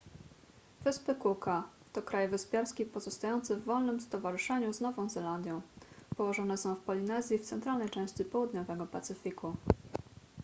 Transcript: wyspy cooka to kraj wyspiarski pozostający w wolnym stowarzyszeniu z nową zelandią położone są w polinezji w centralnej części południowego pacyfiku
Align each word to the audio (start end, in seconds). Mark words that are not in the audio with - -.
wyspy 0.83 1.15
cooka 1.15 1.69
to 1.93 2.01
kraj 2.01 2.29
wyspiarski 2.29 2.85
pozostający 2.85 3.55
w 3.55 3.63
wolnym 3.63 3.99
stowarzyszeniu 4.01 4.73
z 4.73 4.81
nową 4.81 5.09
zelandią 5.09 5.61
położone 6.17 6.57
są 6.57 6.75
w 6.75 6.81
polinezji 6.83 7.37
w 7.37 7.45
centralnej 7.45 7.89
części 7.89 8.25
południowego 8.25 8.85
pacyfiku 8.85 9.53